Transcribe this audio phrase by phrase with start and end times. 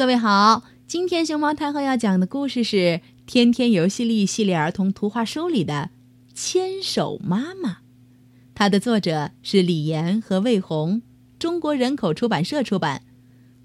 [0.00, 2.76] 各位好，今天熊猫太后要讲的故事是
[3.26, 5.90] 《天天游戏力》系列儿童图画书里的
[6.34, 7.70] 《牵手妈妈》，
[8.54, 11.02] 它的作者是李岩和魏红，
[11.38, 13.02] 中国人口出版社出版。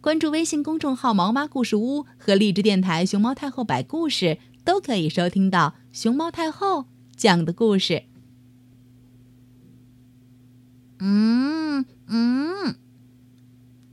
[0.02, 8.04] 关注微信公众号“毛妈故事屋”和荔枝电台“熊猫太后摆故事”，都可以收听到熊猫太后讲的故事。
[11.00, 12.76] 嗯嗯，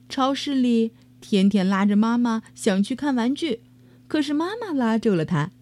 [0.09, 0.91] 超市里。
[1.23, 3.61] 天天拉着妈妈想去看玩具，
[4.09, 5.53] 可是妈妈拉住了他。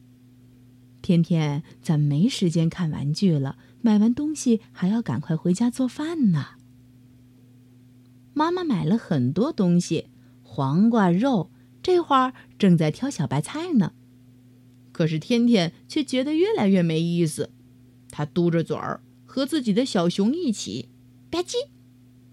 [1.03, 6.47] 天天，咱没时间看玩具了，买完东西还要赶快回家做饭呢。
[8.33, 10.07] 妈妈买了很多东西，
[10.43, 11.51] 黄瓜、肉，
[11.83, 13.93] 这会儿正在挑小白菜呢。
[14.93, 17.51] 可是天天却觉得越来越没意思，
[18.11, 20.89] 他嘟着嘴儿和自己的小熊一起，
[21.31, 21.55] 吧唧，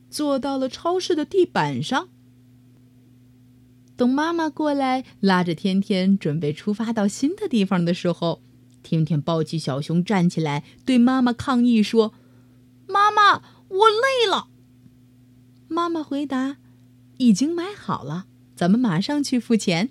[0.09, 2.09] 坐到了超市的地板上。
[3.97, 8.41] 等妈妈过来拉着天天准备出发到新的地方的时候，
[8.83, 12.13] 天天抱起小熊站起来，对妈妈抗议说
[12.87, 14.49] ：“妈妈，我累了。”
[15.67, 16.57] 妈妈回答
[17.17, 19.89] ：“已经买好了，咱们马上去付钱。”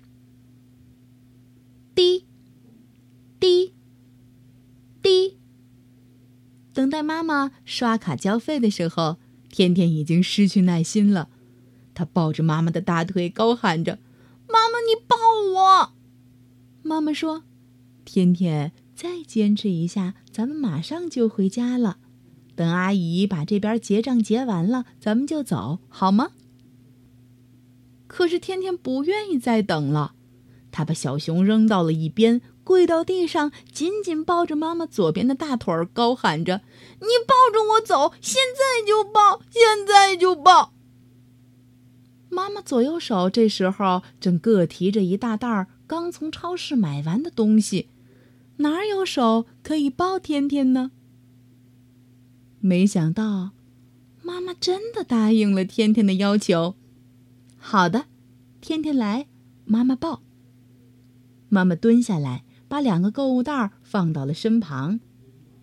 [1.95, 2.25] 滴
[3.41, 3.75] 滴
[5.03, 5.37] 滴，
[6.73, 9.17] 等待妈妈刷卡交费的时候，
[9.51, 11.29] 天天已经失去耐心了。
[11.95, 13.99] 他抱着妈妈的大腿，高喊着
[14.57, 15.17] ：“妈妈，你抱
[15.53, 15.93] 我！”
[16.83, 17.43] 妈妈说
[18.07, 21.99] ：“天天，再坚持一下，咱们马上就回家了。
[22.55, 26.31] 等阿姨把这边结账结完了，咱们就走，好吗？”
[28.09, 30.15] 可是天天不愿意再等了，
[30.73, 36.63] 他把小熊扔到了一边，跪到地上，紧紧抱着妈妈左边的大腿，高喊着
[37.01, 40.73] ：“你抱着我走，现在就抱，现在就抱！”
[42.37, 47.89] 妈妈左右手这时候正各提着一大袋刚从超市买完的东西，
[48.59, 50.91] 哪有手可以抱天天呢？
[52.61, 53.53] 没想到，
[54.23, 56.75] 妈妈真的答应了天天的要求。
[57.57, 58.05] 好的，
[58.61, 59.29] 天天来，
[59.65, 60.21] 妈妈抱。
[61.49, 65.01] 妈妈蹲下来，把两个购物袋放到了身旁，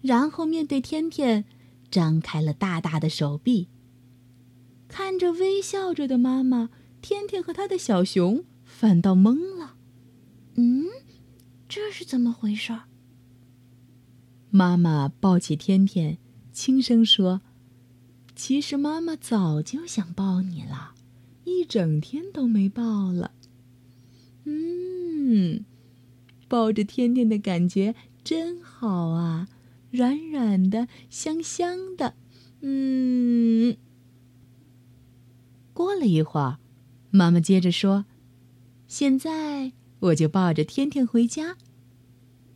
[0.02, 1.46] 然后面对天天，
[1.92, 3.68] 张开了大大的手臂。
[4.96, 6.70] 看着微笑着的妈妈，
[7.02, 9.76] 天天和他的小熊反倒懵了。
[10.54, 10.86] 嗯，
[11.68, 12.72] 这是怎么回事？
[14.52, 16.20] 妈妈抱起天天，
[16.52, 17.42] 轻声说
[18.38, 20.94] ：“其实妈妈早就想抱你了，
[21.46, 23.32] 一整天都没抱了。”
[24.46, 25.66] 嗯，
[26.48, 29.48] 抱着天天的感觉真好啊，
[29.90, 32.14] 软软的，香香的。
[32.62, 33.53] 嗯。
[36.04, 36.58] 了一会儿，
[37.12, 38.04] 妈妈接着说
[38.88, 41.56] ：“现在我就抱着天天回家。”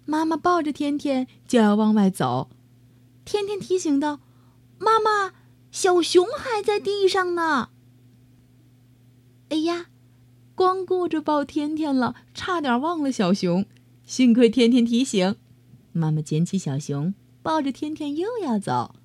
[0.05, 2.49] 妈妈抱着天天就要往外走，
[3.23, 4.19] 天天提醒道
[4.77, 5.33] ：“妈妈，
[5.71, 7.69] 小熊还在地上呢。”
[9.49, 9.85] 哎呀，
[10.53, 13.65] 光顾着抱天天了，差点忘了小熊。
[14.05, 15.37] 幸亏天天提醒，
[15.93, 18.95] 妈妈捡起小熊，抱着天天又要走。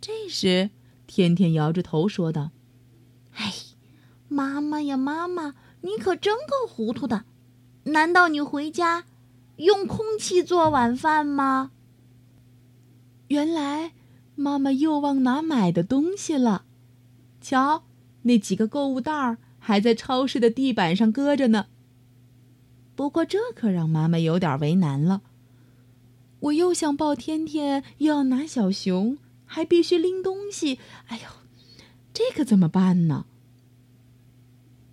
[0.00, 0.70] 这时，
[1.06, 2.50] 天天摇着头说道。
[4.32, 7.24] 妈妈呀，妈妈，你可真够糊涂的！
[7.84, 9.04] 难道你回家
[9.56, 11.70] 用空气做晚饭吗？
[13.28, 13.92] 原来
[14.34, 16.64] 妈妈又忘拿买的东西了。
[17.40, 17.84] 瞧，
[18.22, 21.66] 那几个购物袋儿还在超市的地板上搁着呢。
[22.94, 25.22] 不过这可让妈妈有点为难了。
[26.40, 30.78] 我又想抱天天，又要拿小熊，还必须拎东西。
[31.06, 31.24] 哎呦！
[32.12, 33.26] 这可怎么办呢？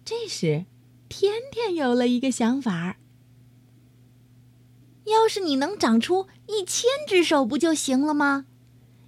[0.09, 0.65] 这时，
[1.07, 2.97] 天天有了一个想法
[5.05, 8.47] 要是你能长出一千只手，不就行了吗？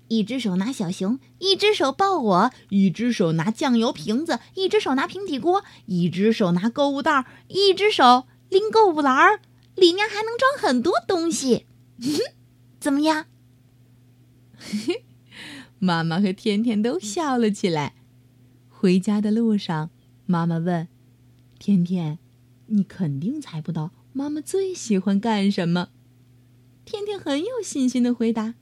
[0.10, 9.40] 一只手拿小熊，一只手抱我，一只手拿酱油瓶子，一只手拿平底锅，一只手拿购物袋，一只手拎购物篮儿，
[9.74, 11.66] 里面还能装很多东西。
[12.80, 13.26] 怎么样？
[15.80, 17.96] 妈妈和天天都笑了起来。
[18.70, 19.90] 回家的路上，
[20.28, 20.88] 妈妈问
[21.62, 22.18] ：“天天，
[22.66, 25.90] 你肯定猜不到妈妈最喜欢干什么？”
[26.86, 28.56] 天天很有信心的回答：“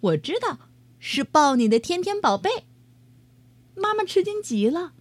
[0.00, 2.64] 我知道，是抱你的天天宝贝。”
[3.76, 4.94] 妈妈吃惊极了：“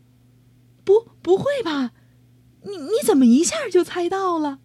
[0.83, 1.93] 不，不会吧？
[2.63, 4.59] 你你怎么一下就猜到了？”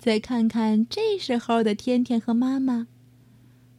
[0.00, 2.88] 再看看这时候的天天和妈妈，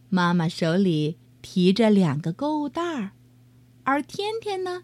[0.07, 3.11] 妈妈手里提着两个购物袋儿。
[3.83, 4.83] 而天天呢，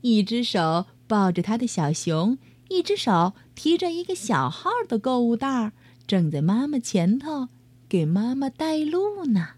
[0.00, 5.72] 一只手抱着他的小熊，一只手提着一个小号的购物袋，
[6.06, 7.48] 正在妈妈前头
[7.88, 9.50] 给妈妈带路呢。